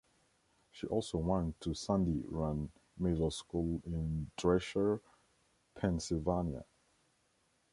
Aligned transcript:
She 0.71 0.87
also 0.87 1.19
went 1.19 1.61
to 1.61 1.75
Sandy 1.75 2.23
Run 2.27 2.71
Middle 2.97 3.29
School 3.29 3.83
in 3.85 4.31
Dresher, 4.35 4.99
Pennsylvania. 5.75 6.65